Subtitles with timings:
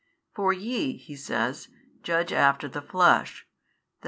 [0.33, 1.67] For YE (He says)
[2.01, 3.49] judge after the flesh, i.